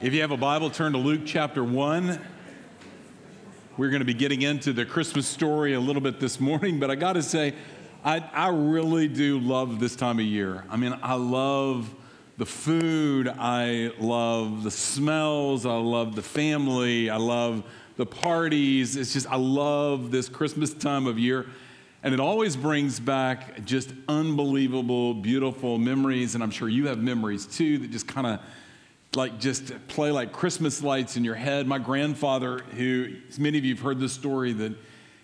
[0.00, 2.20] If you have a Bible, turn to Luke chapter 1.
[3.76, 6.88] We're going to be getting into the Christmas story a little bit this morning, but
[6.88, 7.52] I got to say,
[8.04, 10.64] I, I really do love this time of year.
[10.70, 11.92] I mean, I love
[12.36, 17.64] the food, I love the smells, I love the family, I love
[17.96, 18.94] the parties.
[18.94, 21.46] It's just, I love this Christmas time of year.
[22.04, 26.36] And it always brings back just unbelievable, beautiful memories.
[26.36, 28.40] And I'm sure you have memories too that just kind of
[29.18, 31.66] like just play like Christmas lights in your head.
[31.66, 34.72] My grandfather, who many of you have heard this story, that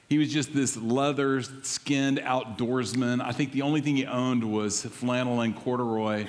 [0.08, 3.22] he was just this leather skinned outdoorsman.
[3.22, 6.26] I think the only thing he owned was flannel and corduroy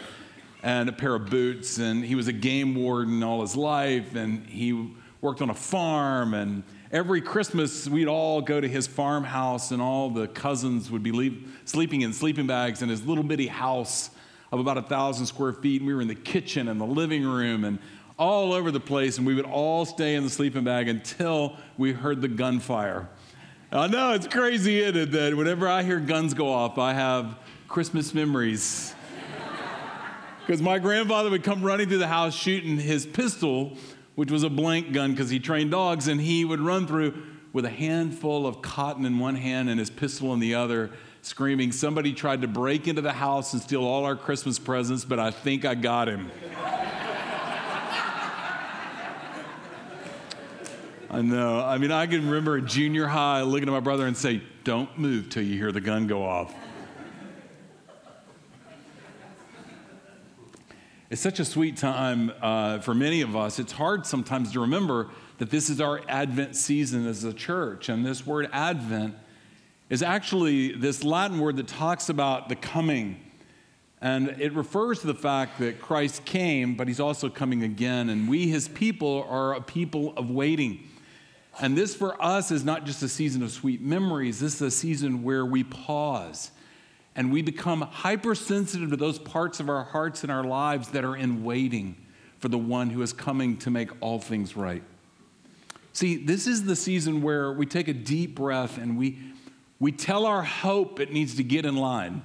[0.62, 1.80] and a pair of boots.
[1.80, 4.16] And he was a game warden all his life.
[4.16, 6.36] And he worked on a farm.
[6.36, 6.62] And
[6.92, 11.62] every Christmas, we'd all go to his farmhouse, and all the cousins would be leave,
[11.66, 14.12] sleeping in sleeping bags in his little bitty house
[14.52, 15.82] of about a thousand square feet.
[15.82, 17.80] And we were in the kitchen and the living room and
[18.18, 19.18] all over the place.
[19.18, 23.10] And we would all stay in the sleeping bag until we heard the gunfire.
[23.72, 25.12] I know it's crazy, isn't it?
[25.12, 28.94] That whenever I hear guns go off, I have Christmas memories.
[30.46, 33.76] Because my grandfather would come running through the house shooting his pistol,
[34.14, 37.20] which was a blank gun because he trained dogs, and he would run through
[37.52, 40.92] with a handful of cotton in one hand and his pistol in the other
[41.26, 45.20] screaming, Somebody tried to break into the house and steal all our Christmas presents, but
[45.20, 46.32] I think I got him.
[51.10, 51.62] I know.
[51.62, 54.98] I mean, I can remember in junior high looking at my brother and say, Don't
[55.00, 56.54] move till you hear the gun go off.
[61.10, 63.60] It's such a sweet time uh, for many of us.
[63.60, 67.90] It's hard sometimes to remember that this is our Advent season as a church.
[67.90, 69.16] And this word Advent
[69.90, 73.20] is actually this Latin word that talks about the coming.
[74.02, 78.10] And it refers to the fact that Christ came, but he's also coming again.
[78.10, 80.88] And we, his people, are a people of waiting.
[81.60, 84.72] And this for us is not just a season of sweet memories, this is a
[84.72, 86.52] season where we pause
[87.16, 91.16] and we become hypersensitive to those parts of our hearts and our lives that are
[91.16, 91.96] in waiting
[92.40, 94.84] for the one who is coming to make all things right.
[95.94, 99.18] See, this is the season where we take a deep breath and we
[99.86, 102.24] we tell our hope it needs to get in line.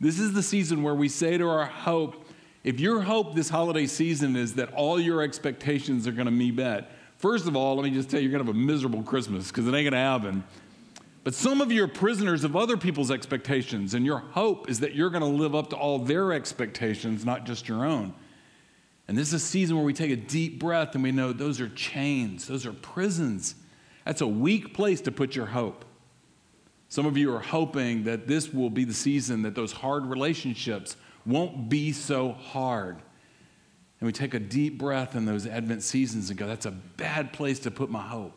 [0.00, 2.26] This is the season where we say to our hope,
[2.64, 6.50] if your hope this holiday season is that all your expectations are going to be
[6.50, 9.04] met, first of all, let me just tell you, you're going to have a miserable
[9.04, 10.42] Christmas because it ain't going to happen.
[11.22, 14.96] But some of you are prisoners of other people's expectations, and your hope is that
[14.96, 18.12] you're going to live up to all their expectations, not just your own.
[19.06, 21.60] And this is a season where we take a deep breath and we know those
[21.60, 23.54] are chains, those are prisons.
[24.04, 25.84] That's a weak place to put your hope.
[26.94, 30.96] Some of you are hoping that this will be the season that those hard relationships
[31.26, 32.94] won't be so hard.
[33.98, 37.32] And we take a deep breath in those Advent seasons and go, that's a bad
[37.32, 38.32] place to put my hope.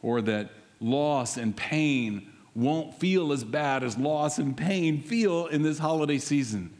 [0.00, 5.62] Or that loss and pain won't feel as bad as loss and pain feel in
[5.62, 6.72] this holiday season.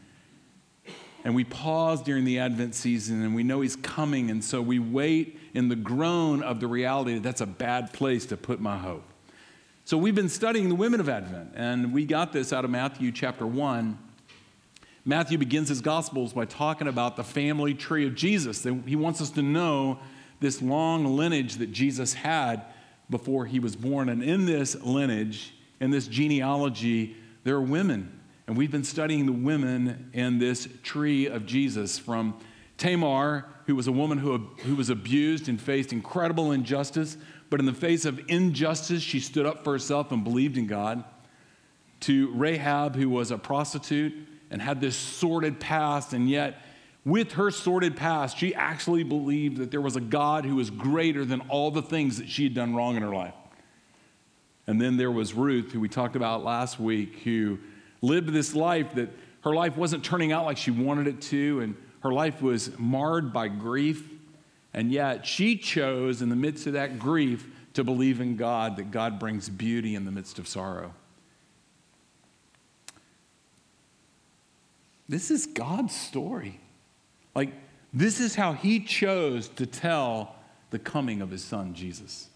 [1.25, 4.79] And we pause during the Advent season and we know He's coming, and so we
[4.79, 8.79] wait in the groan of the reality that that's a bad place to put my
[8.79, 9.03] hope.
[9.89, 13.11] So we've been studying the women of Advent, and we got this out of Matthew
[13.11, 13.97] chapter 1.
[15.07, 18.67] Matthew begins his Gospels by talking about the family tree of Jesus.
[18.85, 19.99] He wants us to know
[20.41, 22.67] this long lineage that Jesus had
[23.09, 24.11] before he was born.
[24.11, 28.21] And in this lineage, in this genealogy, there are women.
[28.47, 32.39] And we've been studying the women in this tree of Jesus from
[32.77, 37.17] Tamar, who was a woman who, who was abused and faced incredible injustice,
[37.51, 41.05] but in the face of injustice, she stood up for herself and believed in God.
[42.01, 44.15] To Rahab, who was a prostitute
[44.51, 46.63] and had this sordid past, and yet
[47.05, 51.25] with her sordid past, she actually believed that there was a God who was greater
[51.25, 53.35] than all the things that she had done wrong in her life.
[54.67, 57.59] And then there was Ruth, who we talked about last week, who
[58.03, 59.09] lived this life that
[59.43, 63.33] her life wasn't turning out like she wanted it to, and her life was marred
[63.33, 64.07] by grief
[64.75, 68.91] and yet she chose, in the midst of that grief, to believe in God, that
[68.91, 70.95] God brings beauty in the midst of sorrow.
[75.09, 76.61] This is God's story.
[77.35, 77.53] Like,
[77.95, 80.37] this is how He chose to tell
[80.71, 82.29] the coming of His Son, Jesus.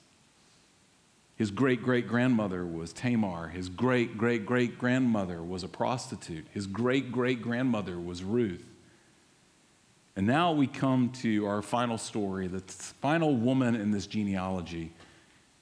[1.36, 3.48] His great great grandmother was Tamar.
[3.48, 6.46] His great great great grandmother was a prostitute.
[6.52, 8.64] His great great grandmother was Ruth.
[10.16, 14.92] And now we come to our final story, the final woman in this genealogy,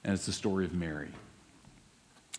[0.03, 1.09] and it's the story of Mary.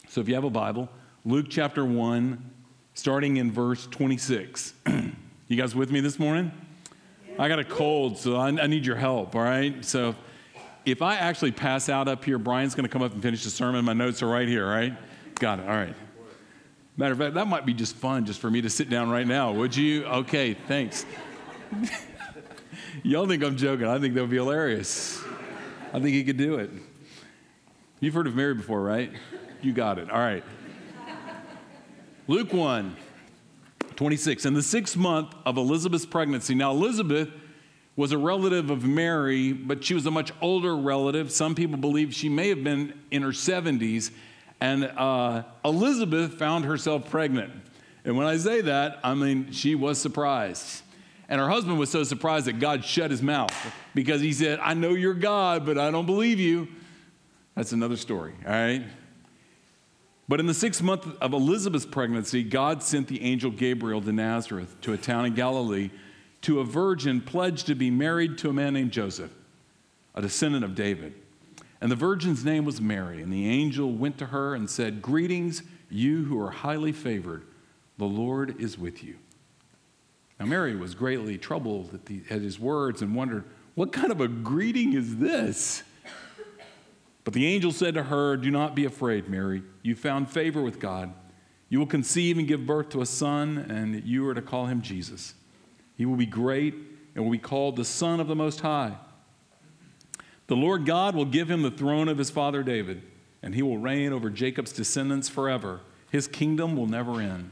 [0.09, 0.89] So if you have a Bible,
[1.23, 2.51] Luke chapter 1,
[2.95, 4.73] starting in verse 26.
[5.47, 6.51] you guys with me this morning?
[7.39, 9.83] I got a cold, so I, I need your help, all right?
[9.85, 10.13] So
[10.85, 13.49] if I actually pass out up here, Brian's going to come up and finish the
[13.49, 13.85] sermon.
[13.85, 14.93] My notes are right here, right?
[15.35, 15.95] Got it, all right.
[16.97, 19.25] Matter of fact, that might be just fun just for me to sit down right
[19.25, 19.53] now.
[19.53, 20.03] Would you?
[20.05, 21.05] Okay, thanks.
[23.03, 23.87] Y'all think I'm joking.
[23.87, 25.21] I think that would be hilarious.
[25.93, 26.69] I think he could do it.
[27.99, 29.11] You've heard of Mary before, right?
[29.61, 30.09] You got it.
[30.09, 30.43] All right.
[32.27, 32.95] Luke 1,
[33.95, 34.45] 26.
[34.45, 36.55] In the sixth month of Elizabeth's pregnancy.
[36.55, 37.29] Now, Elizabeth
[37.95, 41.31] was a relative of Mary, but she was a much older relative.
[41.31, 44.11] Some people believe she may have been in her 70s.
[44.59, 47.51] And uh, Elizabeth found herself pregnant.
[48.05, 50.83] And when I say that, I mean she was surprised.
[51.31, 53.53] And her husband was so surprised that God shut his mouth
[53.95, 56.67] because he said, I know you're God, but I don't believe you.
[57.55, 58.83] That's another story, all right?
[60.27, 64.75] But in the sixth month of Elizabeth's pregnancy, God sent the angel Gabriel to Nazareth,
[64.81, 65.89] to a town in Galilee,
[66.41, 69.31] to a virgin pledged to be married to a man named Joseph,
[70.13, 71.13] a descendant of David.
[71.79, 73.21] And the virgin's name was Mary.
[73.21, 77.45] And the angel went to her and said, Greetings, you who are highly favored.
[77.97, 79.15] The Lord is with you.
[80.41, 83.43] Now, Mary was greatly troubled at, the, at his words and wondered,
[83.75, 85.83] What kind of a greeting is this?
[87.23, 89.61] But the angel said to her, Do not be afraid, Mary.
[89.83, 91.13] You found favor with God.
[91.69, 94.81] You will conceive and give birth to a son, and you are to call him
[94.81, 95.35] Jesus.
[95.95, 96.73] He will be great
[97.13, 98.95] and will be called the Son of the Most High.
[100.47, 103.03] The Lord God will give him the throne of his father David,
[103.43, 105.81] and he will reign over Jacob's descendants forever.
[106.09, 107.51] His kingdom will never end.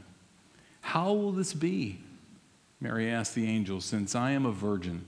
[0.80, 2.00] How will this be?
[2.80, 5.04] Mary asked the angel, Since I am a virgin.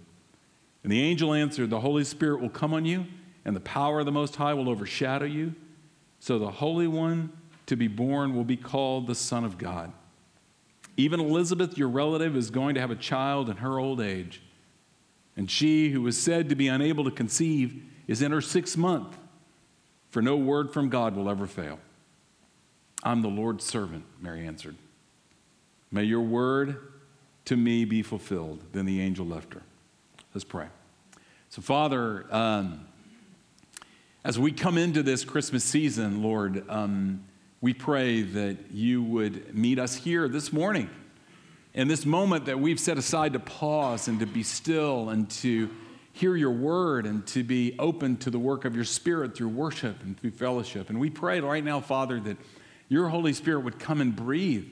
[0.82, 3.06] And the angel answered, The Holy Spirit will come on you,
[3.44, 5.54] and the power of the Most High will overshadow you.
[6.20, 7.32] So the Holy One
[7.66, 9.92] to be born will be called the Son of God.
[10.96, 14.42] Even Elizabeth, your relative, is going to have a child in her old age.
[15.36, 19.16] And she, who was said to be unable to conceive, is in her sixth month,
[20.10, 21.78] for no word from God will ever fail.
[23.02, 24.76] I'm the Lord's servant, Mary answered.
[25.90, 26.91] May your word
[27.46, 28.62] to me be fulfilled.
[28.72, 29.62] Then the angel left her.
[30.34, 30.66] Let's pray.
[31.50, 32.86] So, Father, um,
[34.24, 37.24] as we come into this Christmas season, Lord, um,
[37.60, 40.88] we pray that you would meet us here this morning.
[41.74, 45.70] In this moment that we've set aside to pause and to be still and to
[46.12, 50.02] hear your word and to be open to the work of your spirit through worship
[50.02, 50.90] and through fellowship.
[50.90, 52.36] And we pray right now, Father, that
[52.88, 54.68] your Holy Spirit would come and breathe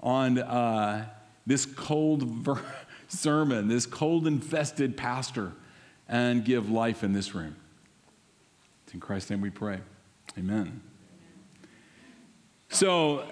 [0.00, 1.08] on uh,
[1.46, 2.62] this cold ver-
[3.08, 5.52] sermon, this cold infested pastor,
[6.08, 7.56] and give life in this room.
[8.84, 9.80] It's in Christ's name we pray.
[10.38, 10.80] Amen.
[12.68, 13.24] So,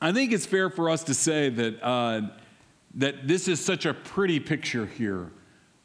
[0.00, 2.22] I think it's fair for us to say that, uh,
[2.94, 5.30] that this is such a pretty picture here.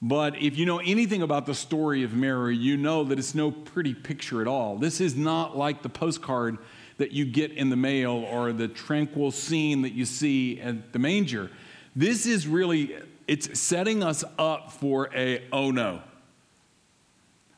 [0.01, 3.51] But if you know anything about the story of Mary, you know that it's no
[3.51, 4.77] pretty picture at all.
[4.77, 6.57] This is not like the postcard
[7.01, 10.99] that you get in the mail or the tranquil scene that you see at the
[10.99, 11.49] manger.
[11.95, 12.95] This is really,
[13.27, 16.03] it's setting us up for a oh no.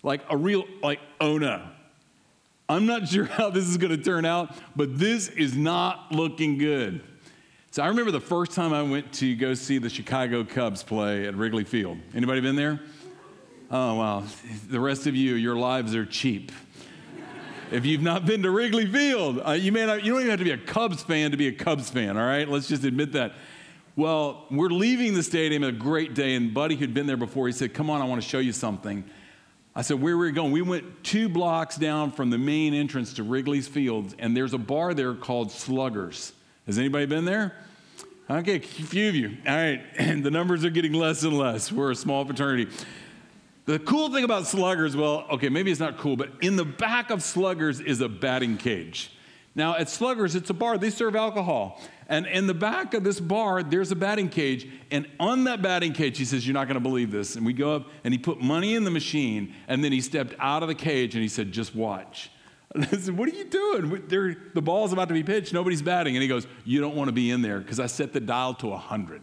[0.01, 1.61] Like a real, like, oh no.
[2.69, 6.57] I'm not sure how this is going to turn out, but this is not looking
[6.57, 7.01] good.
[7.71, 11.27] So I remember the first time I went to go see the Chicago Cubs play
[11.27, 11.97] at Wrigley Field.
[12.15, 12.79] Anybody been there?
[13.69, 14.23] Oh wow.
[14.69, 16.53] The rest of you, your lives are cheap.
[17.73, 20.39] If you've not been to Wrigley Field, uh, you may not, you don't even have
[20.39, 22.47] to be a Cubs fan to be a Cubs fan, all right?
[22.47, 23.33] Let's just admit that.
[23.95, 27.53] Well, we're leaving the stadium, a great day, and Buddy, who'd been there before, he
[27.53, 29.03] said, Come on, I want to show you something.
[29.75, 30.51] I said, Where were we going?
[30.51, 34.59] We went two blocks down from the main entrance to Wrigley's Fields, and there's a
[34.59, 36.33] bar there called Sluggers.
[36.67, 37.55] Has anybody been there?
[38.29, 39.37] Okay, a few of you.
[39.47, 41.71] All right, and the numbers are getting less and less.
[41.71, 42.71] We're a small fraternity.
[43.65, 47.09] The cool thing about Sluggers, well, okay, maybe it's not cool, but in the back
[47.09, 49.11] of Sluggers is a batting cage.
[49.55, 51.79] Now, at Sluggers, it's a bar, they serve alcohol.
[52.09, 54.67] And in the back of this bar, there's a batting cage.
[54.91, 57.35] And on that batting cage, he says, You're not going to believe this.
[57.35, 59.53] And we go up and he put money in the machine.
[59.67, 62.31] And then he stepped out of the cage and he said, Just watch.
[62.75, 64.03] And I said, What are you doing?
[64.07, 65.53] They're, the ball's about to be pitched.
[65.53, 66.15] Nobody's batting.
[66.15, 68.55] And he goes, You don't want to be in there because I set the dial
[68.55, 69.21] to 100.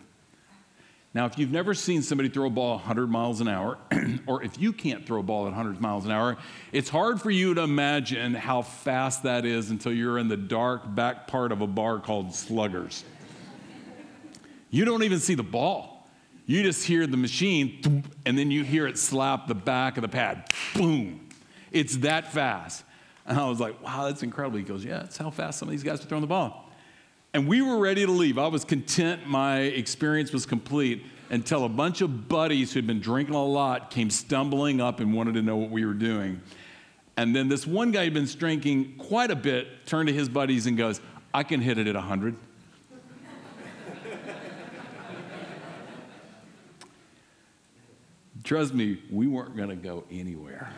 [1.12, 3.78] Now, if you've never seen somebody throw a ball 100 miles an hour,
[4.28, 6.36] or if you can't throw a ball at 100 miles an hour,
[6.70, 10.94] it's hard for you to imagine how fast that is until you're in the dark
[10.94, 13.04] back part of a bar called Sluggers.
[14.70, 16.08] you don't even see the ball.
[16.46, 20.08] You just hear the machine, and then you hear it slap the back of the
[20.08, 20.52] pad.
[20.76, 21.28] Boom.
[21.72, 22.84] It's that fast.
[23.26, 24.58] And I was like, wow, that's incredible.
[24.58, 26.69] He goes, yeah, that's how fast some of these guys are throwing the ball.
[27.32, 28.38] And we were ready to leave.
[28.38, 29.26] I was content.
[29.26, 31.04] My experience was complete.
[31.32, 35.34] until a bunch of buddies who'd been drinking a lot came stumbling up and wanted
[35.34, 36.40] to know what we were doing.
[37.16, 40.66] And then this one guy who'd been drinking quite a bit turned to his buddies
[40.66, 41.00] and goes,
[41.32, 42.34] I can hit it at 100.
[48.42, 50.72] Trust me, we weren't going to go anywhere.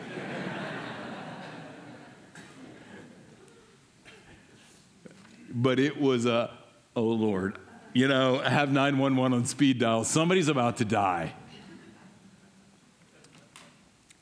[5.53, 6.51] But it was a,
[6.95, 7.57] oh Lord,
[7.93, 10.03] you know, have 911 on speed dial.
[10.03, 11.33] Somebody's about to die.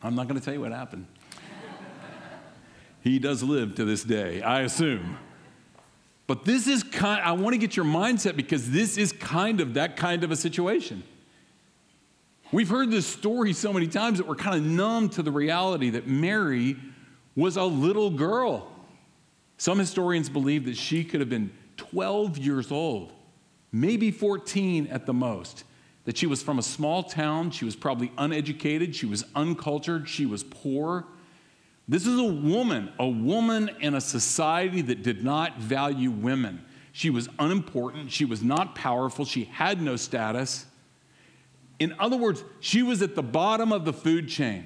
[0.03, 1.05] I'm not going to tell you what happened.
[3.01, 5.17] he does live to this day, I assume.
[6.27, 9.75] But this is kind I want to get your mindset because this is kind of
[9.75, 11.03] that kind of a situation.
[12.51, 15.91] We've heard this story so many times that we're kind of numb to the reality
[15.91, 16.77] that Mary
[17.35, 18.70] was a little girl.
[19.61, 23.13] Some historians believe that she could have been 12 years old,
[23.71, 25.65] maybe 14 at the most.
[26.05, 30.25] That she was from a small town, she was probably uneducated, she was uncultured, she
[30.25, 31.05] was poor.
[31.87, 36.65] This is a woman, a woman in a society that did not value women.
[36.91, 40.65] She was unimportant, she was not powerful, she had no status.
[41.77, 44.65] In other words, she was at the bottom of the food chain.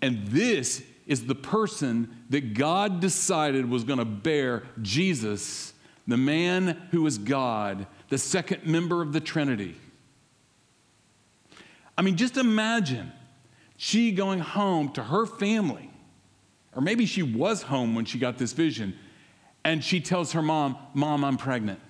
[0.00, 5.72] And this is the person that God decided was going to bear Jesus,
[6.06, 9.76] the man who is God, the second member of the Trinity.
[11.96, 13.12] I mean, just imagine
[13.76, 15.90] she going home to her family,
[16.74, 18.96] or maybe she was home when she got this vision,
[19.64, 21.80] and she tells her mom, Mom, I'm pregnant.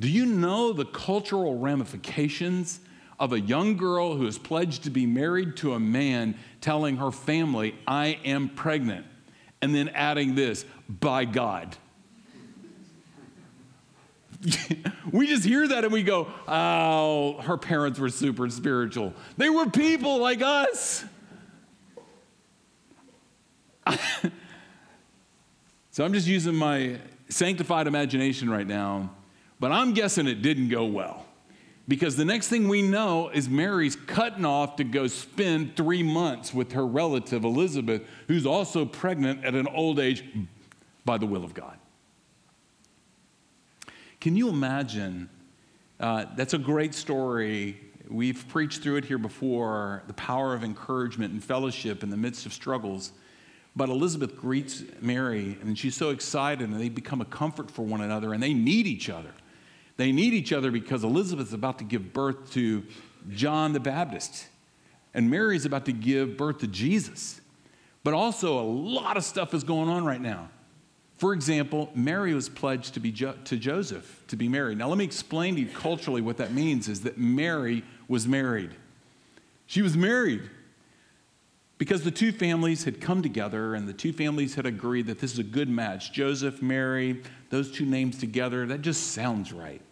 [0.00, 2.80] Do you know the cultural ramifications
[3.18, 7.10] of a young girl who is pledged to be married to a man telling her
[7.10, 9.06] family, I am pregnant,
[9.60, 11.76] and then adding this, by God.
[15.12, 19.12] we just hear that and we go, oh, her parents were super spiritual.
[19.36, 21.04] They were people like us.
[25.90, 26.98] so I'm just using my
[27.28, 29.10] sanctified imagination right now,
[29.58, 31.24] but I'm guessing it didn't go well.
[31.88, 36.52] Because the next thing we know is Mary's cutting off to go spend three months
[36.52, 40.22] with her relative Elizabeth, who's also pregnant at an old age
[41.06, 41.78] by the will of God.
[44.20, 45.30] Can you imagine?
[45.98, 47.80] Uh, that's a great story.
[48.10, 52.44] We've preached through it here before the power of encouragement and fellowship in the midst
[52.44, 53.12] of struggles.
[53.74, 58.02] But Elizabeth greets Mary, and she's so excited, and they become a comfort for one
[58.02, 59.32] another, and they need each other.
[59.98, 62.84] They need each other because Elizabeth is about to give birth to
[63.30, 64.46] John the Baptist,
[65.12, 67.40] and Mary is about to give birth to Jesus.
[68.04, 70.50] But also, a lot of stuff is going on right now.
[71.16, 74.78] For example, Mary was pledged to be jo- to Joseph to be married.
[74.78, 78.70] Now, let me explain to you culturally what that means is that Mary was married.
[79.66, 80.48] She was married
[81.76, 85.32] because the two families had come together and the two families had agreed that this
[85.32, 86.12] is a good match.
[86.12, 89.82] Joseph, Mary, those two names together, that just sounds right.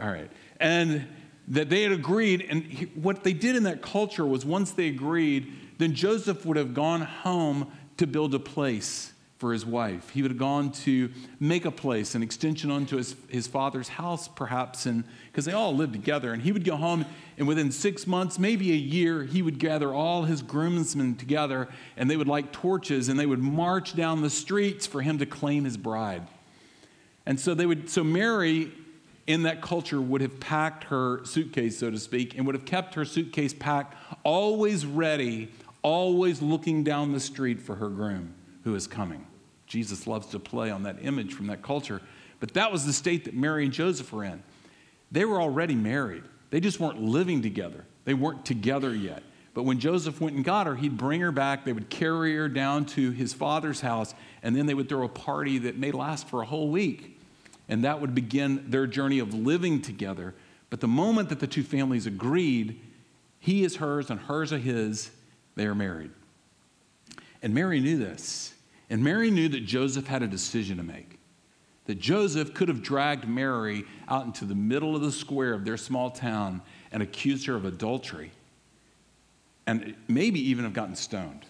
[0.00, 0.30] All right.
[0.60, 1.06] And
[1.48, 4.88] that they had agreed, and he, what they did in that culture was once they
[4.88, 10.10] agreed, then Joseph would have gone home to build a place for his wife.
[10.10, 14.26] He would have gone to make a place, an extension onto his, his father's house,
[14.26, 16.32] perhaps, and because they all lived together.
[16.32, 17.04] And he would go home,
[17.36, 22.08] and within six months, maybe a year, he would gather all his groomsmen together, and
[22.08, 25.64] they would light torches, and they would march down the streets for him to claim
[25.64, 26.22] his bride.
[27.26, 28.72] And so they would, so Mary
[29.26, 32.94] in that culture would have packed her suitcase, so to speak, and would have kept
[32.94, 35.50] her suitcase packed, always ready,
[35.82, 39.26] always looking down the street for her groom who is coming.
[39.66, 42.00] Jesus loves to play on that image from that culture.
[42.40, 44.42] But that was the state that Mary and Joseph were in.
[45.10, 49.22] They were already married, they just weren't living together, they weren't together yet.
[49.54, 51.64] But when Joseph went and got her, he'd bring her back.
[51.64, 54.12] They would carry her down to his father's house,
[54.42, 57.13] and then they would throw a party that may last for a whole week.
[57.68, 60.34] And that would begin their journey of living together.
[60.70, 62.80] But the moment that the two families agreed,
[63.38, 65.10] he is hers and hers are his,
[65.56, 66.10] they are married.
[67.42, 68.54] And Mary knew this.
[68.90, 71.18] And Mary knew that Joseph had a decision to make.
[71.86, 75.76] That Joseph could have dragged Mary out into the middle of the square of their
[75.76, 78.30] small town and accused her of adultery
[79.66, 81.44] and maybe even have gotten stoned.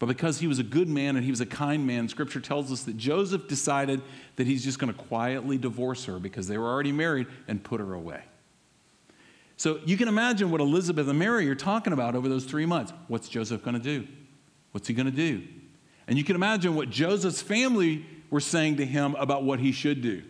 [0.00, 2.72] But because he was a good man and he was a kind man, scripture tells
[2.72, 4.00] us that Joseph decided
[4.36, 7.80] that he's just going to quietly divorce her because they were already married and put
[7.80, 8.22] her away.
[9.58, 12.94] So you can imagine what Elizabeth and Mary are talking about over those three months.
[13.08, 14.08] What's Joseph going to do?
[14.72, 15.46] What's he going to do?
[16.08, 20.00] And you can imagine what Joseph's family were saying to him about what he should
[20.00, 20.22] do.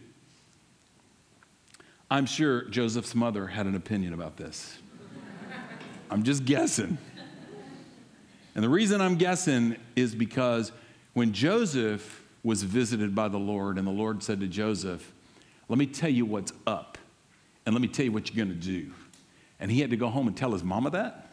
[2.10, 4.78] I'm sure Joseph's mother had an opinion about this.
[6.10, 6.98] I'm just guessing.
[8.54, 10.72] And the reason I'm guessing is because
[11.14, 15.12] when Joseph was visited by the Lord, and the Lord said to Joseph,
[15.68, 16.98] Let me tell you what's up,
[17.66, 18.90] and let me tell you what you're going to do.
[19.58, 21.26] And he had to go home and tell his mama that.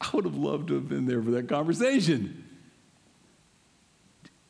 [0.00, 2.44] I would have loved to have been there for that conversation.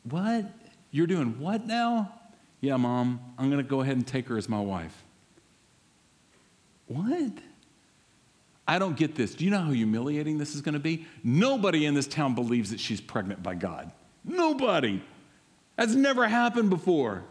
[0.03, 0.45] What?
[0.91, 2.13] You're doing what now?
[2.61, 5.03] Yeah, mom, I'm going to go ahead and take her as my wife.
[6.87, 7.31] What?
[8.69, 9.33] I don't get this.
[9.33, 11.07] Do you know how humiliating this is going to be?
[11.23, 13.91] Nobody in this town believes that she's pregnant by God.
[14.23, 15.01] Nobody.
[15.75, 17.23] That's never happened before.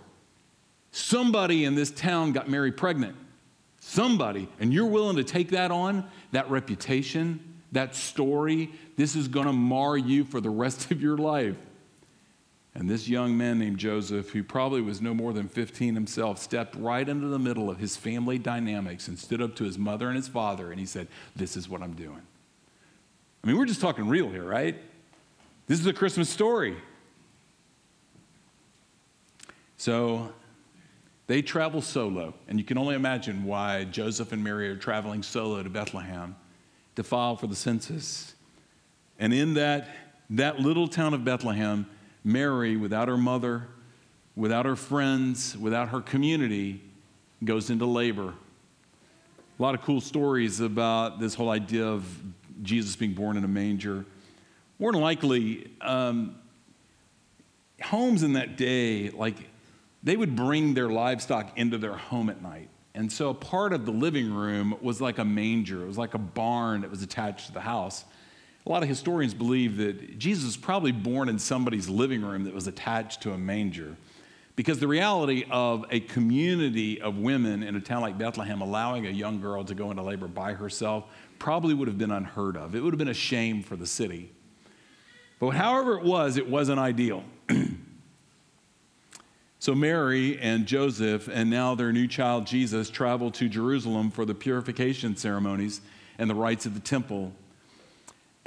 [0.91, 3.15] Somebody in this town got Mary pregnant.
[3.79, 4.49] Somebody.
[4.59, 8.73] And you're willing to take that on, that reputation, that story.
[8.97, 11.55] This is going to mar you for the rest of your life.
[12.79, 16.77] And this young man named Joseph, who probably was no more than 15 himself, stepped
[16.77, 20.15] right into the middle of his family dynamics and stood up to his mother and
[20.15, 22.23] his father and he said, This is what I'm doing.
[23.43, 24.77] I mean, we're just talking real here, right?
[25.67, 26.77] This is a Christmas story.
[29.77, 30.33] So
[31.27, 35.65] they travel solo, and you can only imagine why Joseph and Mary are traveling solo
[35.65, 36.37] to Bethlehem
[36.95, 38.37] to file for the census.
[39.19, 39.89] And in that,
[40.31, 41.91] that little town of Bethlehem,
[42.25, 43.69] Mary, without her mother,
[44.37, 46.83] without her friends, without her community,
[47.45, 48.35] goes into labor.
[49.59, 52.05] A lot of cool stories about this whole idea of
[52.63, 54.05] Jesus being born in a manger.
[54.79, 56.37] More than likely, um,
[57.83, 59.37] homes in that day, like
[60.03, 62.69] they would bring their livestock into their home at night.
[62.95, 66.15] And so a part of the living room was like a manger, it was like
[66.15, 68.05] a barn that was attached to the house.
[68.69, 72.53] A lot of historians believe that Jesus was probably born in somebody's living room that
[72.53, 73.97] was attached to a manger.
[74.57, 79.11] Because the reality of a community of women in a town like Bethlehem allowing a
[79.11, 81.05] young girl to go into labor by herself
[81.39, 82.75] probably would have been unheard of.
[82.75, 84.33] It would have been a shame for the city.
[85.41, 87.25] But however it was, it wasn't ideal.
[89.59, 94.35] so Mary and Joseph, and now their new child Jesus, travel to Jerusalem for the
[94.35, 95.81] purification ceremonies
[96.19, 97.33] and the rites of the temple.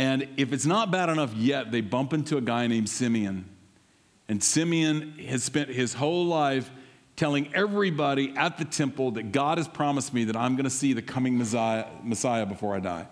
[0.01, 3.45] And if it's not bad enough yet, they bump into a guy named Simeon.
[4.27, 6.71] And Simeon has spent his whole life
[7.15, 10.93] telling everybody at the temple that God has promised me that I'm going to see
[10.93, 13.07] the coming Messiah, Messiah before I die.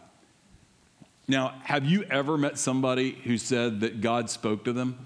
[1.27, 4.97] Now, have you ever met somebody who said that God spoke to them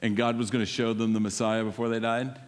[0.00, 2.38] and God was going to show them the Messiah before they died?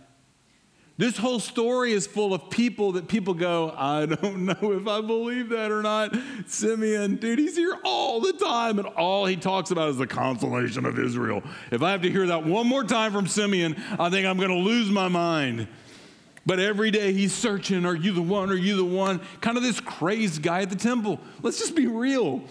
[0.98, 5.00] This whole story is full of people that people go, I don't know if I
[5.00, 6.14] believe that or not.
[6.46, 10.84] Simeon, dude, he's here all the time, and all he talks about is the consolation
[10.84, 11.42] of Israel.
[11.70, 14.50] If I have to hear that one more time from Simeon, I think I'm going
[14.50, 15.66] to lose my mind.
[16.44, 18.50] But every day he's searching, are you the one?
[18.50, 19.20] Are you the one?
[19.40, 21.20] Kind of this crazed guy at the temple.
[21.40, 22.42] Let's just be real.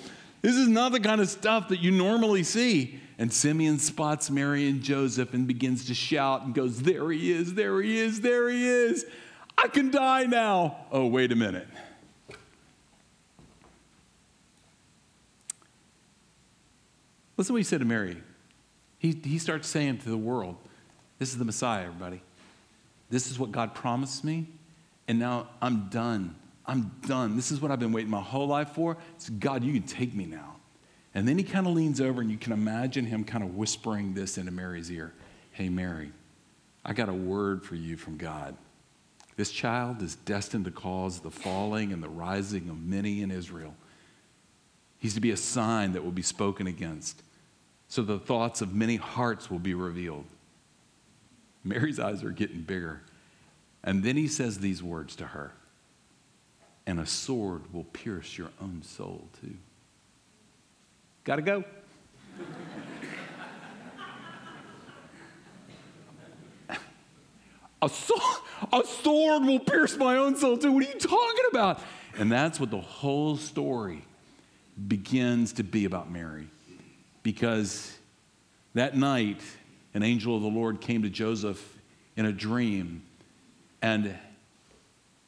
[0.42, 3.01] This is not the kind of stuff that you normally see.
[3.22, 7.54] And Simeon spots Mary and Joseph and begins to shout and goes, There he is,
[7.54, 9.06] there he is, there he is.
[9.56, 10.88] I can die now.
[10.92, 11.68] Oh, wait a minute.
[17.38, 18.18] Listen to what he said to Mary.
[18.98, 20.58] He, he starts saying to the world,
[21.20, 22.24] This is the Messiah, everybody.
[23.12, 24.48] This is what God promised me,
[25.08, 26.36] and now I'm done.
[26.66, 27.36] I'm done.
[27.36, 28.98] This is what I've been waiting my whole life for.
[29.16, 30.56] It's God, you can take me now.
[31.14, 34.14] And then he kind of leans over, and you can imagine him kind of whispering
[34.14, 35.14] this into Mary's ear
[35.52, 36.12] Hey, Mary,
[36.86, 38.56] I got a word for you from God.
[39.36, 43.74] This child is destined to cause the falling and the rising of many in Israel.
[45.00, 47.22] He's to be a sign that will be spoken against,
[47.90, 50.26] so the thoughts of many hearts will be revealed.
[51.64, 53.02] Mary's eyes are getting bigger.
[53.84, 55.52] And then he says these words to her
[56.86, 59.56] And a sword will pierce your own soul, too.
[61.24, 61.64] Gotta go.
[67.82, 68.22] a, sword,
[68.74, 70.72] a sword will pierce my own soul too.
[70.72, 71.80] What are you talking about?
[72.18, 74.04] And that's what the whole story
[74.88, 76.48] begins to be about Mary.
[77.24, 77.98] Because
[78.74, 79.42] that night,
[79.94, 81.78] an angel of the Lord came to Joseph
[82.16, 83.04] in a dream
[83.82, 84.16] and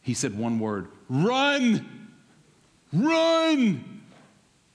[0.01, 2.09] he said one word run,
[2.91, 4.02] run.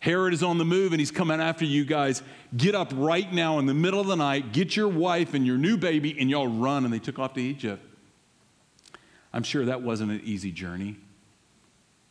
[0.01, 2.23] Herod is on the move and he's coming after you guys.
[2.57, 5.59] Get up right now in the middle of the night, get your wife and your
[5.59, 6.85] new baby, and y'all run.
[6.85, 7.85] And they took off to Egypt.
[9.33, 10.97] I'm sure that wasn't an easy journey.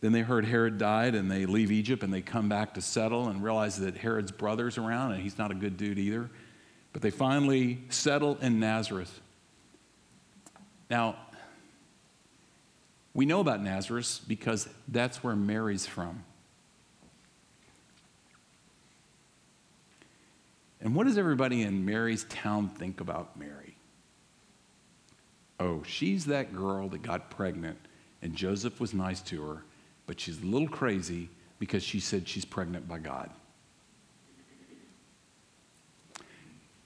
[0.02, 3.30] Then they heard Herod died and they leave Egypt and they come back to settle
[3.30, 6.30] and realize that Herod's brother's around and he's not a good dude either.
[6.94, 9.20] But they finally settle in Nazareth.
[10.90, 11.16] Now,
[13.14, 16.24] we know about Nazareth because that's where Mary's from.
[20.88, 23.76] And what does everybody in Mary's town think about Mary?
[25.60, 27.78] Oh, she's that girl that got pregnant,
[28.22, 29.64] and Joseph was nice to her,
[30.06, 31.28] but she's a little crazy
[31.60, 33.30] because she said she's pregnant by God.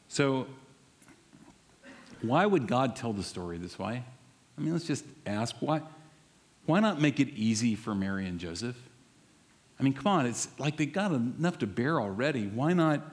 [0.07, 0.47] So,
[2.23, 4.03] why would God tell the story this way?
[4.57, 5.83] I mean, let's just ask why.
[6.65, 8.77] Why not make it easy for Mary and Joseph?
[9.79, 12.47] I mean, come on, it's like they got enough to bear already.
[12.47, 13.03] Why not?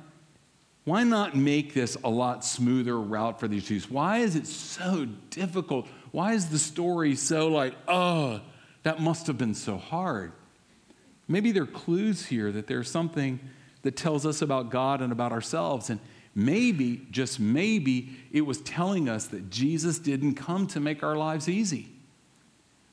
[0.89, 3.79] Why not make this a lot smoother route for these two?
[3.91, 5.87] Why is it so difficult?
[6.13, 8.41] Why is the story so like, oh,
[8.85, 10.33] that must have been so hard?
[11.29, 13.39] Maybe there are clues here that there's something
[13.83, 15.91] that tells us about God and about ourselves.
[15.91, 16.01] And
[16.35, 21.51] maybe, just maybe, it was telling us that Jesus didn't come to make our lives
[21.51, 21.91] easy.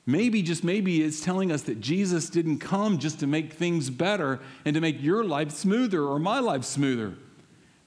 [0.05, 4.41] Maybe, just maybe, it's telling us that Jesus didn't come just to make things better
[4.65, 7.15] and to make your life smoother or my life smoother.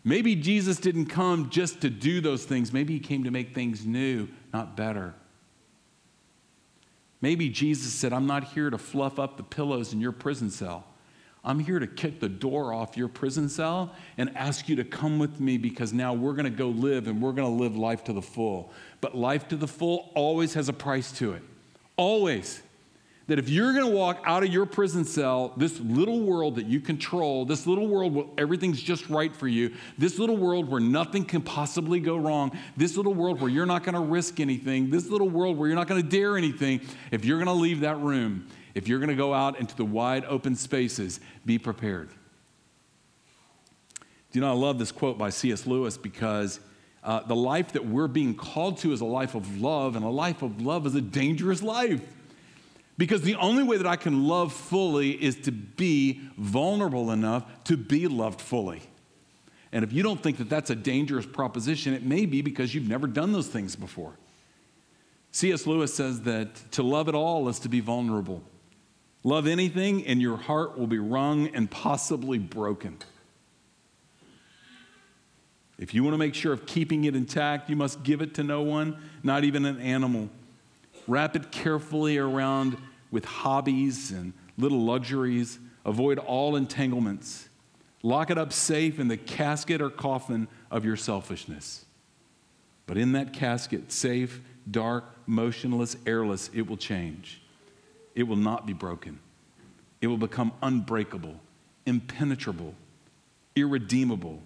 [0.09, 2.73] Maybe Jesus didn't come just to do those things.
[2.73, 5.15] Maybe he came to make things new, not better.
[7.21, 10.87] Maybe Jesus said, I'm not here to fluff up the pillows in your prison cell.
[11.45, 15.19] I'm here to kick the door off your prison cell and ask you to come
[15.19, 18.03] with me because now we're going to go live and we're going to live life
[18.05, 18.73] to the full.
[19.03, 21.43] But life to the full always has a price to it.
[21.99, 22.63] Always.
[23.29, 26.65] That if you're going to walk out of your prison cell, this little world that
[26.65, 30.81] you control, this little world where everything's just right for you, this little world where
[30.81, 34.89] nothing can possibly go wrong, this little world where you're not going to risk anything,
[34.89, 37.81] this little world where you're not going to dare anything, if you're going to leave
[37.81, 42.09] that room, if you're going to go out into the wide open spaces, be prepared.
[43.99, 45.67] Do you know, I love this quote by C.S.
[45.67, 46.61] Lewis because
[47.05, 50.11] uh, the life that we're being called to is a life of love, and a
[50.11, 52.01] life of love is a dangerous life.
[52.99, 57.77] Because the only way that I can love fully is to be vulnerable enough to
[57.77, 58.83] be loved fully.
[59.71, 62.89] And if you don't think that that's a dangerous proposition, it may be because you've
[62.89, 64.15] never done those things before.
[65.31, 65.67] C.S.
[65.67, 68.43] Lewis says that to love at all is to be vulnerable.
[69.23, 72.99] Love anything, and your heart will be wrung and possibly broken.
[75.79, 78.43] If you want to make sure of keeping it intact, you must give it to
[78.43, 80.29] no one, not even an animal.
[81.07, 82.77] Wrap it carefully around
[83.11, 85.59] with hobbies and little luxuries.
[85.85, 87.49] Avoid all entanglements.
[88.03, 91.85] Lock it up safe in the casket or coffin of your selfishness.
[92.87, 94.41] But in that casket, safe,
[94.71, 97.43] dark, motionless, airless, it will change.
[98.15, 99.19] It will not be broken.
[100.01, 101.39] It will become unbreakable,
[101.87, 102.75] impenetrable,
[103.57, 104.43] irredeemable,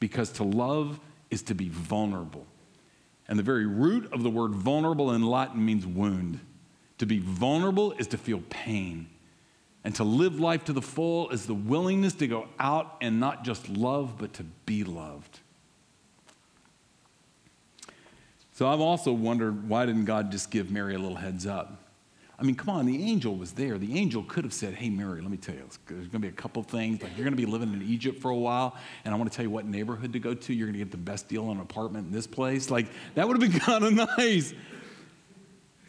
[0.00, 0.98] because to love
[1.30, 2.46] is to be vulnerable.
[3.28, 6.40] And the very root of the word vulnerable in Latin means wound.
[6.98, 9.08] To be vulnerable is to feel pain.
[9.84, 13.44] And to live life to the full is the willingness to go out and not
[13.44, 15.40] just love, but to be loved.
[18.52, 21.84] So I've also wondered why didn't God just give Mary a little heads up?
[22.40, 23.78] I mean, come on, the angel was there.
[23.78, 26.28] The angel could have said, Hey, Mary, let me tell you, there's going to be
[26.28, 27.02] a couple things.
[27.02, 29.36] Like, you're going to be living in Egypt for a while, and I want to
[29.36, 30.54] tell you what neighborhood to go to.
[30.54, 32.70] You're going to get the best deal on an apartment in this place.
[32.70, 34.54] Like, that would have been kind of nice.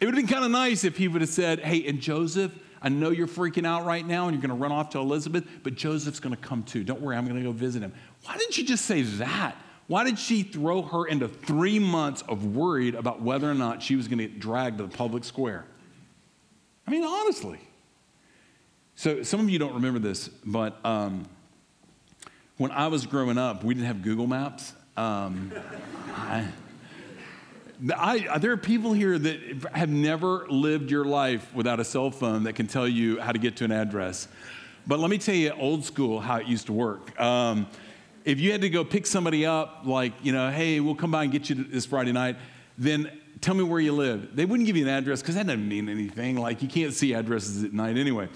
[0.00, 2.52] It would have been kind of nice if he would have said, Hey, and Joseph,
[2.82, 5.44] I know you're freaking out right now and you're going to run off to Elizabeth,
[5.62, 6.82] but Joseph's going to come too.
[6.82, 7.92] Don't worry, I'm going to go visit him.
[8.24, 9.56] Why didn't you just say that?
[9.86, 13.96] Why did she throw her into three months of worried about whether or not she
[13.96, 15.64] was going to get dragged to the public square?
[16.86, 17.58] I mean, honestly.
[18.94, 21.26] So, some of you don't remember this, but um,
[22.56, 24.74] when I was growing up, we didn't have Google Maps.
[24.96, 25.52] Um,
[26.14, 26.46] I,
[27.96, 29.40] I, there are people here that
[29.72, 33.38] have never lived your life without a cell phone that can tell you how to
[33.38, 34.28] get to an address.
[34.86, 37.18] But let me tell you, old school, how it used to work.
[37.20, 37.66] Um,
[38.24, 41.22] if you had to go pick somebody up, like, you know, hey, we'll come by
[41.22, 42.36] and get you this Friday night,
[42.76, 44.34] then tell me where you live.
[44.36, 46.36] They wouldn't give you an address because that doesn't mean anything.
[46.36, 48.28] Like, you can't see addresses at night anyway.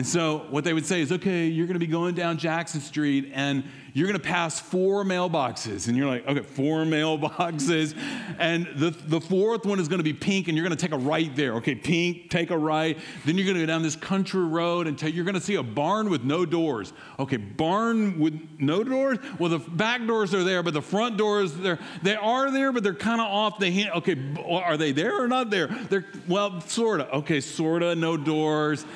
[0.00, 2.80] And so, what they would say is, okay, you're going to be going down Jackson
[2.80, 5.88] Street and you're going to pass four mailboxes.
[5.88, 7.94] And you're like, okay, four mailboxes.
[8.38, 10.94] And the, the fourth one is going to be pink and you're going to take
[10.94, 11.56] a right there.
[11.56, 12.98] Okay, pink, take a right.
[13.26, 15.62] Then you're going to go down this country road until you're going to see a
[15.62, 16.94] barn with no doors.
[17.18, 19.18] Okay, barn with no doors?
[19.38, 22.82] Well, the back doors are there, but the front doors, they're, they are there, but
[22.82, 23.94] they're kind of off the hint.
[23.96, 24.16] Okay,
[24.48, 25.66] are they there or not there?
[25.66, 27.08] They're, well, sort of.
[27.20, 28.86] Okay, sort of, no doors.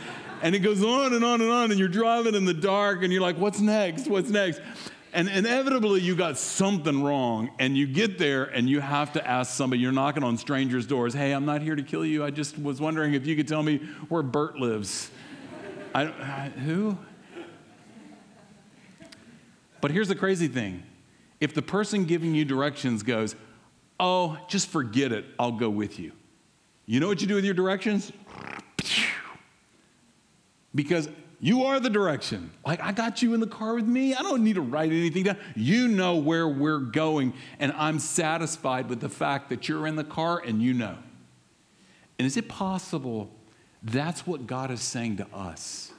[0.44, 3.10] And it goes on and on and on, and you're driving in the dark, and
[3.10, 4.08] you're like, what's next?
[4.08, 4.60] What's next?
[5.14, 9.54] And inevitably, you got something wrong, and you get there and you have to ask
[9.54, 9.80] somebody.
[9.80, 11.14] You're knocking on strangers' doors.
[11.14, 12.22] Hey, I'm not here to kill you.
[12.22, 13.78] I just was wondering if you could tell me
[14.10, 15.10] where Bert lives.
[15.94, 16.98] I, I, who?
[19.80, 20.82] But here's the crazy thing
[21.40, 23.34] if the person giving you directions goes,
[23.98, 26.12] Oh, just forget it, I'll go with you.
[26.84, 28.12] You know what you do with your directions?
[30.74, 31.08] Because
[31.40, 32.50] you are the direction.
[32.66, 34.14] Like, I got you in the car with me.
[34.14, 35.36] I don't need to write anything down.
[35.54, 40.04] You know where we're going, and I'm satisfied with the fact that you're in the
[40.04, 40.96] car and you know.
[42.18, 43.30] And is it possible
[43.82, 45.92] that's what God is saying to us?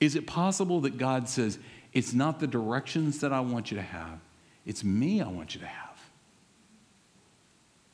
[0.00, 1.60] Is it possible that God says,
[1.92, 4.18] it's not the directions that I want you to have,
[4.66, 6.10] it's me I want you to have?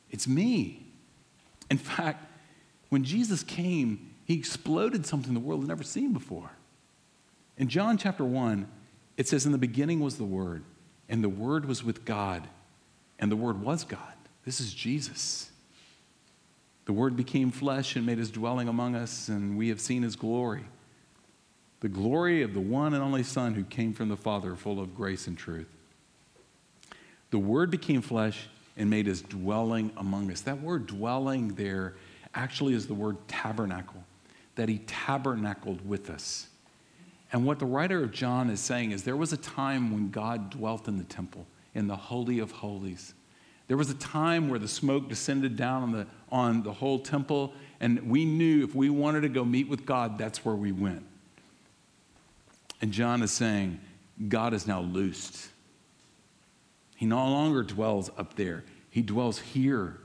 [0.09, 0.87] It's me.
[1.69, 2.25] In fact,
[2.89, 6.51] when Jesus came, he exploded something the world had never seen before.
[7.57, 8.67] In John chapter 1,
[9.17, 10.63] it says, In the beginning was the Word,
[11.09, 12.47] and the Word was with God,
[13.17, 14.13] and the Word was God.
[14.45, 15.49] This is Jesus.
[16.85, 20.15] The Word became flesh and made his dwelling among us, and we have seen his
[20.15, 20.65] glory.
[21.79, 24.93] The glory of the one and only Son who came from the Father, full of
[24.93, 25.69] grace and truth.
[27.31, 30.41] The Word became flesh and made his dwelling among us.
[30.41, 31.95] That word dwelling there
[32.35, 34.03] actually is the word tabernacle
[34.59, 36.47] that he tabernacled with us.
[37.31, 40.49] And what the writer of John is saying is there was a time when God
[40.49, 43.13] dwelt in the temple, in the Holy of Holies.
[43.69, 47.53] There was a time where the smoke descended down on the, on the whole temple,
[47.79, 51.05] and we knew if we wanted to go meet with God, that's where we went.
[52.81, 53.79] And John is saying,
[54.27, 55.47] God is now loosed.
[56.97, 60.01] He no longer dwells up there, he dwells here.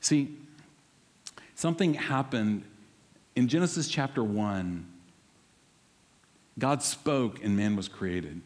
[0.00, 0.38] See,
[1.60, 2.64] Something happened
[3.36, 4.86] in Genesis chapter 1.
[6.58, 8.40] God spoke and man was created.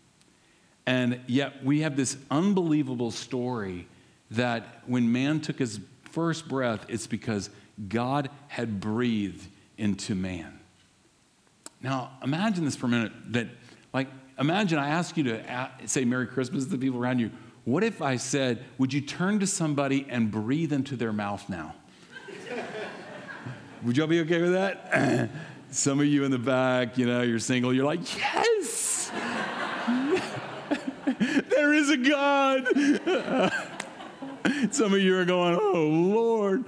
[0.86, 3.86] and yet we have this unbelievable story
[4.32, 5.78] that when man took his
[6.10, 7.50] first breath, it's because
[7.88, 9.46] God had breathed
[9.78, 10.58] into man.
[11.82, 13.46] Now, imagine this for a minute that,
[13.92, 14.08] like,
[14.40, 17.30] imagine I ask you to say Merry Christmas to the people around you.
[17.64, 21.76] What if I said, Would you turn to somebody and breathe into their mouth now?
[23.84, 25.28] Would y'all be okay with that?
[25.70, 29.10] Some of you in the back, you know, you're single, you're like, yes!
[31.50, 32.66] there is a God!
[34.70, 36.64] Some of you are going, oh, Lord.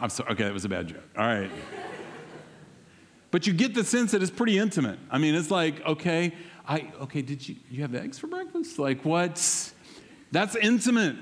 [0.00, 0.32] I'm sorry.
[0.32, 1.04] Okay, that was a bad joke.
[1.16, 1.50] All right.
[3.30, 4.98] But you get the sense that it's pretty intimate.
[5.10, 6.32] I mean, it's like, okay,
[6.66, 8.78] I okay, did you you have eggs for breakfast?
[8.78, 9.72] Like what?
[10.32, 11.16] That's intimate.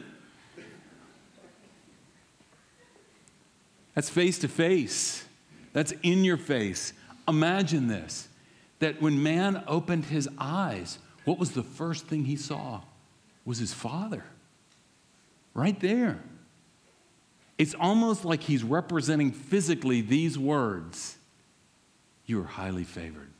[3.98, 5.24] That's face to face,
[5.72, 6.92] that's in your face.
[7.26, 8.28] Imagine this
[8.78, 12.82] that when man opened his eyes, what was the first thing he saw?
[13.44, 14.22] Was his father.
[15.52, 16.22] Right there.
[17.58, 21.16] It's almost like he's representing physically these words
[22.24, 23.32] You are highly favored,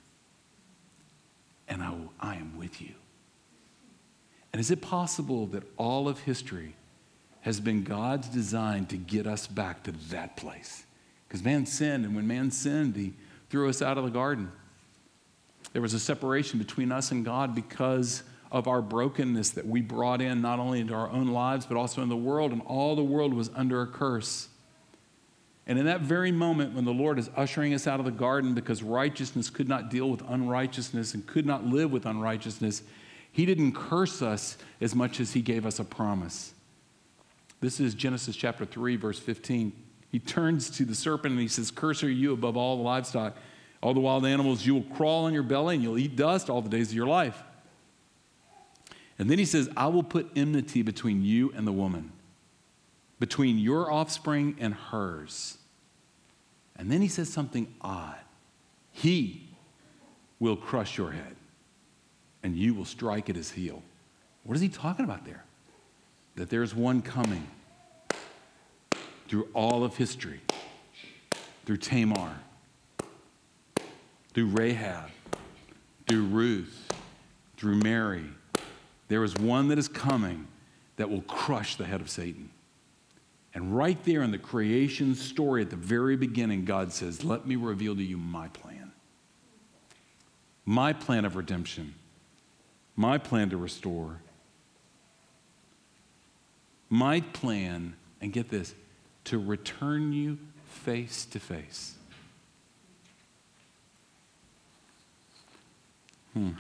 [1.69, 2.95] and I, I am with you.
[4.53, 6.75] And is it possible that all of history
[7.43, 10.85] has been God's design to get us back to that place.
[11.27, 13.15] Because man sinned, and when man sinned, he
[13.51, 14.51] threw us out of the garden.
[15.73, 20.23] There was a separation between us and God because of our brokenness that we brought
[20.23, 23.05] in not only into our own lives, but also in the world, and all the
[23.05, 24.49] world was under a curse.
[25.67, 28.55] And in that very moment, when the Lord is ushering us out of the garden
[28.55, 32.83] because righteousness could not deal with unrighteousness and could not live with unrighteousness,
[33.31, 36.55] He didn't curse us as much as He gave us a promise.
[37.61, 39.73] This is Genesis chapter 3, verse 15.
[40.11, 43.37] He turns to the serpent and he says, Cursed are you above all the livestock,
[43.83, 44.65] all the wild animals.
[44.65, 47.07] You will crawl on your belly and you'll eat dust all the days of your
[47.07, 47.43] life.
[49.19, 52.13] And then he says, I will put enmity between you and the woman,
[53.19, 55.59] between your offspring and hers.
[56.77, 58.19] And then he says something odd.
[58.93, 59.49] He
[60.39, 61.35] will crush your head,
[62.45, 63.83] and you will strike at his heel.
[64.45, 65.45] What is he talking about there?
[66.39, 67.45] That there's one coming
[69.27, 70.41] through all of history,
[71.67, 72.33] through Tamar,
[74.33, 75.11] through Rahab,
[76.09, 76.87] through Ruth,
[77.57, 78.25] through Mary.
[79.09, 80.47] There is one that is coming
[80.95, 82.51] that will crush the head of Satan.
[83.53, 87.57] And right there in the creation story at the very beginning, God says, Let me
[87.57, 88.93] reveal to you my plan.
[90.65, 91.97] My plan of redemption,
[92.95, 94.21] my plan to restore,
[96.91, 98.75] my plan, and get this,
[99.25, 101.95] to return you face to face.
[106.33, 106.51] Hmm.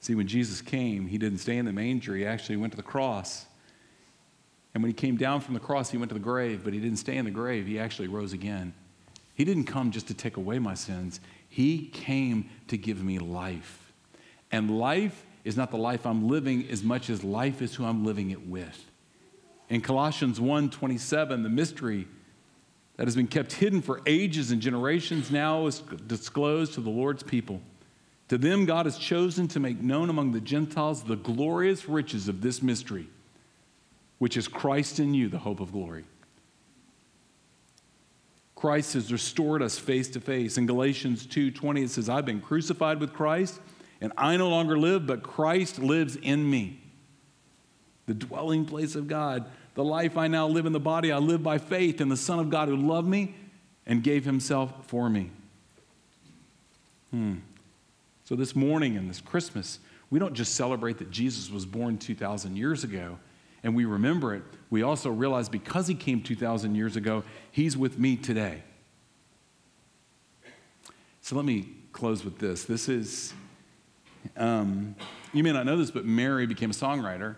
[0.00, 2.82] See, when Jesus came, he didn't stay in the manger, he actually went to the
[2.82, 3.46] cross.
[4.72, 6.78] And when he came down from the cross, he went to the grave, but he
[6.78, 8.72] didn't stay in the grave, he actually rose again.
[9.34, 13.92] He didn't come just to take away my sins, he came to give me life.
[14.52, 18.04] And life is not the life I'm living as much as life is who I'm
[18.04, 18.84] living it with.
[19.68, 22.06] In Colossians 1:27, the mystery
[22.96, 27.22] that has been kept hidden for ages and generations now is disclosed to the Lord's
[27.22, 27.60] people.
[28.28, 32.40] To them, God has chosen to make known among the Gentiles the glorious riches of
[32.40, 33.08] this mystery,
[34.18, 36.04] which is Christ in you, the hope of glory.
[38.54, 40.56] Christ has restored us face to face.
[40.56, 43.60] In Galatians 2:20 it says, "I've been crucified with Christ,
[44.00, 46.80] and I no longer live, but Christ lives in me.
[48.06, 51.42] The dwelling place of God, the life I now live in the body, I live
[51.42, 53.34] by faith in the Son of God who loved me
[53.86, 55.30] and gave himself for me.
[57.10, 57.36] Hmm.
[58.24, 59.78] So, this morning and this Christmas,
[60.10, 63.18] we don't just celebrate that Jesus was born 2,000 years ago
[63.62, 64.42] and we remember it.
[64.70, 68.62] We also realize because he came 2,000 years ago, he's with me today.
[71.22, 72.64] So, let me close with this.
[72.64, 73.32] This is
[74.36, 74.96] um,
[75.32, 77.36] you may not know this, but Mary became a songwriter,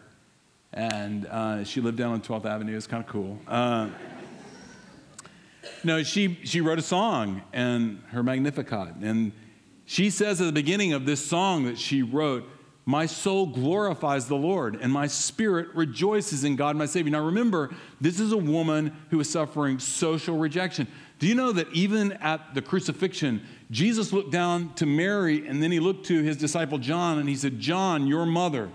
[0.73, 2.77] and uh, she lived down on 12th Avenue.
[2.77, 3.39] It's kind of cool.
[3.47, 3.89] Uh,
[5.85, 8.97] no, she, she wrote a song, and her Magnificat.
[9.03, 9.33] And
[9.85, 12.45] she says at the beginning of this song that she wrote,
[12.85, 17.13] My soul glorifies the Lord, and my spirit rejoices in God, my Savior.
[17.13, 20.89] Now remember, this is a woman who is suffering social rejection.
[21.19, 25.73] Do you know that even at the crucifixion, Jesus looked down to Mary and then
[25.73, 28.71] he looked to his disciple John and he said, John, your mother.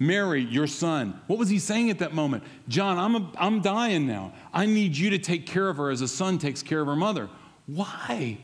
[0.00, 1.20] Mary, your son.
[1.26, 2.42] What was he saying at that moment?
[2.68, 4.32] John, I'm, a, I'm dying now.
[4.52, 6.96] I need you to take care of her as a son takes care of her
[6.96, 7.28] mother.
[7.66, 8.38] Why?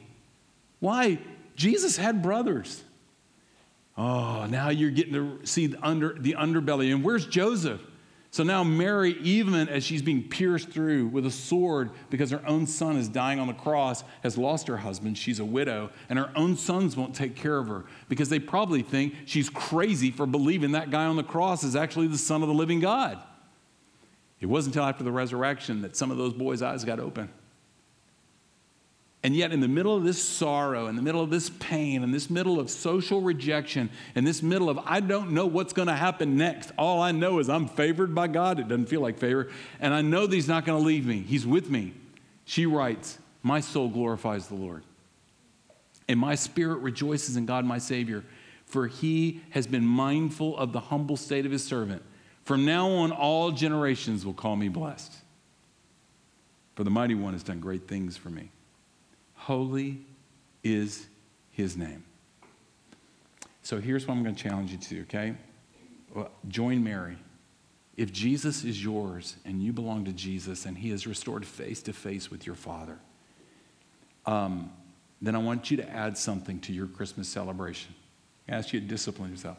[0.80, 1.18] Why?
[1.56, 2.84] Jesus had brothers.
[3.96, 6.92] Oh, now you're getting to see the, under, the underbelly.
[6.92, 7.80] And where's Joseph?
[8.36, 12.66] So now, Mary, even as she's being pierced through with a sword because her own
[12.66, 15.16] son is dying on the cross, has lost her husband.
[15.16, 18.82] She's a widow, and her own sons won't take care of her because they probably
[18.82, 22.48] think she's crazy for believing that guy on the cross is actually the Son of
[22.48, 23.18] the living God.
[24.38, 27.30] It wasn't until after the resurrection that some of those boys' eyes got open.
[29.26, 32.12] And yet, in the middle of this sorrow, in the middle of this pain, in
[32.12, 35.96] this middle of social rejection, in this middle of I don't know what's going to
[35.96, 38.60] happen next, all I know is I'm favored by God.
[38.60, 39.48] It doesn't feel like favor.
[39.80, 41.94] And I know that He's not going to leave me, He's with me.
[42.44, 44.84] She writes, My soul glorifies the Lord,
[46.06, 48.22] and my spirit rejoices in God, my Savior,
[48.64, 52.02] for He has been mindful of the humble state of His servant.
[52.44, 55.14] From now on, all generations will call me blessed.
[56.76, 58.50] For the mighty one has done great things for me.
[59.36, 60.00] Holy
[60.64, 61.06] is
[61.52, 62.04] his name.
[63.62, 65.34] So here's what I'm going to challenge you to, okay?
[66.14, 67.16] Well, join Mary.
[67.96, 71.92] If Jesus is yours and you belong to Jesus and he is restored face to
[71.92, 72.98] face with your Father,
[74.26, 74.70] um,
[75.22, 77.94] then I want you to add something to your Christmas celebration.
[78.48, 79.56] I ask you to discipline yourself.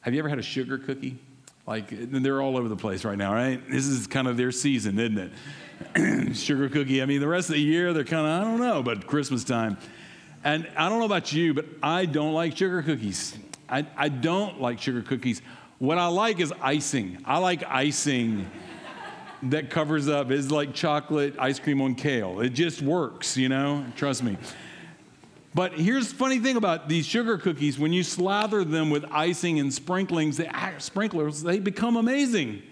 [0.00, 1.18] Have you ever had a sugar cookie?
[1.66, 3.60] Like, they're all over the place right now, right?
[3.68, 5.32] This is kind of their season, isn't
[5.96, 6.36] it?
[6.36, 7.02] sugar cookie.
[7.02, 9.42] I mean, the rest of the year, they're kind of, I don't know, but Christmas
[9.42, 9.76] time.
[10.44, 13.36] And I don't know about you, but I don't like sugar cookies.
[13.68, 15.42] I, I don't like sugar cookies.
[15.78, 17.18] What I like is icing.
[17.24, 18.48] I like icing
[19.42, 20.30] that covers up.
[20.30, 22.40] It's like chocolate ice cream on kale.
[22.40, 23.84] It just works, you know?
[23.96, 24.38] Trust me.
[25.56, 29.58] But here's the funny thing about these sugar cookies when you slather them with icing
[29.58, 32.62] and sprinklings, the sprinklers, they become amazing.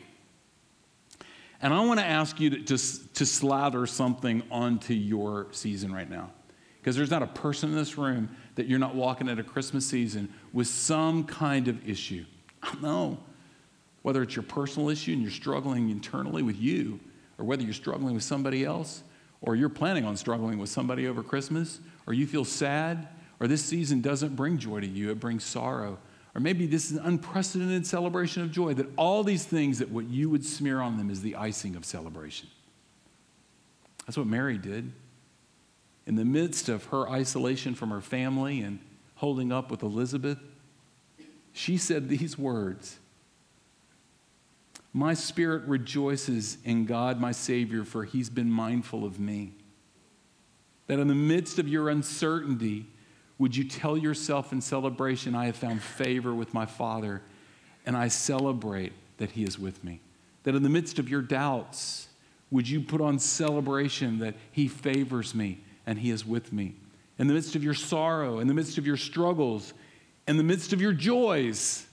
[1.62, 6.10] And I want to ask you to, to, to slather something onto your season right
[6.10, 6.30] now.
[6.78, 9.86] Because there's not a person in this room that you're not walking at a Christmas
[9.86, 12.26] season with some kind of issue.
[12.62, 13.16] I know.
[14.02, 17.00] Whether it's your personal issue and you're struggling internally with you,
[17.38, 19.02] or whether you're struggling with somebody else,
[19.40, 23.08] or you're planning on struggling with somebody over Christmas, or you feel sad,
[23.40, 25.98] or this season doesn't bring joy to you, it brings sorrow
[26.34, 30.06] or maybe this is an unprecedented celebration of joy, that all these things that what
[30.06, 32.48] you would smear on them is the icing of celebration.
[34.04, 34.92] That's what Mary did.
[36.06, 38.80] In the midst of her isolation from her family and
[39.14, 40.38] holding up with Elizabeth,
[41.52, 42.98] she said these words
[44.92, 49.52] My spirit rejoices in God, my Savior, for he's been mindful of me.
[50.86, 52.86] That in the midst of your uncertainty,
[53.38, 57.22] would you tell yourself in celebration, I have found favor with my Father,
[57.86, 60.00] and I celebrate that He is with me?
[60.44, 62.08] That in the midst of your doubts,
[62.50, 66.74] would you put on celebration that He favors me and He is with me?
[67.18, 69.72] In the midst of your sorrow, in the midst of your struggles,
[70.26, 71.86] in the midst of your joys,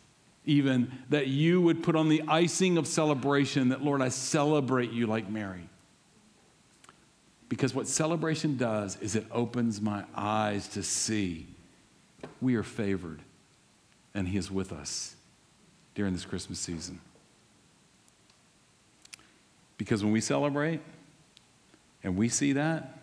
[0.46, 5.06] even, that you would put on the icing of celebration that, Lord, I celebrate you
[5.06, 5.70] like Mary.
[7.52, 11.48] Because what celebration does is it opens my eyes to see
[12.40, 13.20] we are favored
[14.14, 15.18] and He is with us
[15.94, 17.02] during this Christmas season.
[19.78, 20.80] Because when we celebrate
[22.06, 23.00] and we see that,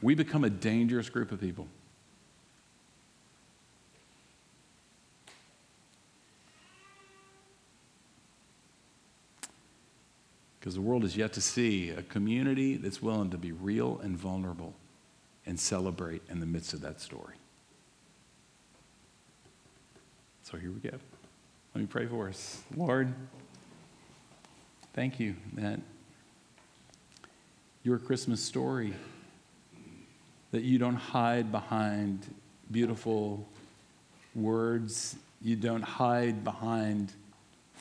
[0.00, 1.66] we become a dangerous group of people.
[10.68, 14.14] Because the world is yet to see a community that's willing to be real and
[14.14, 14.74] vulnerable
[15.46, 17.36] and celebrate in the midst of that story.
[20.42, 20.94] So here we go.
[21.74, 22.60] Let me pray for us.
[22.76, 23.14] Lord,
[24.92, 25.80] thank you that
[27.82, 28.92] your Christmas story,
[30.50, 32.26] that you don't hide behind
[32.70, 33.48] beautiful
[34.34, 37.14] words, you don't hide behind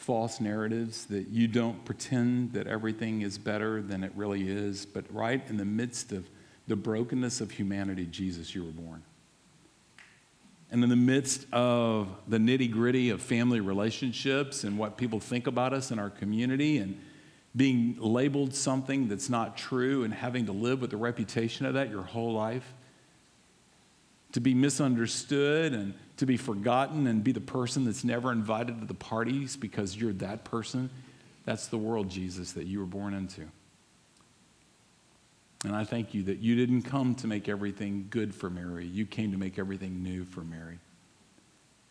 [0.07, 5.03] false narratives, that you don't pretend that everything is better than it really is, but
[5.13, 6.29] right in the midst of
[6.65, 9.03] the brokenness of humanity, Jesus, you were born.
[10.71, 15.45] And in the midst of the nitty gritty of family relationships and what people think
[15.45, 16.97] about us in our community and
[17.53, 21.89] being labeled something that's not true and having to live with the reputation of that
[21.89, 22.73] your whole life,
[24.31, 28.87] to be misunderstood and to be forgotten and be the person that's never invited to
[28.87, 30.89] the parties because you're that person,
[31.45, 33.43] that's the world, Jesus, that you were born into.
[35.63, 38.85] And I thank you that you didn't come to make everything good for Mary.
[38.85, 40.79] You came to make everything new for Mary.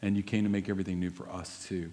[0.02, 1.90] And you came to make everything new for us too.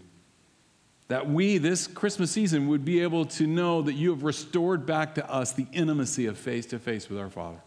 [1.08, 5.16] That we, this Christmas season, would be able to know that you have restored back
[5.16, 7.62] to us the intimacy of face to face with our Father.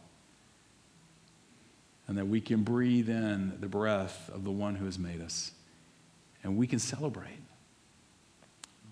[2.08, 5.50] And that we can breathe in the breath of the one who has made us.
[6.44, 7.40] And we can celebrate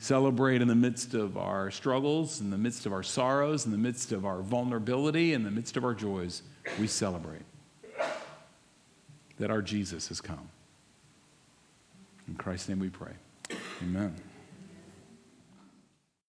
[0.05, 3.79] celebrate in the midst of our struggles, in the midst of our sorrows, in the
[3.79, 6.43] midst of our vulnerability, in the midst of our joys.
[6.79, 7.43] We celebrate
[9.39, 10.49] that our Jesus has come.
[12.29, 13.13] In Christ's name we pray.
[13.83, 14.15] Amen.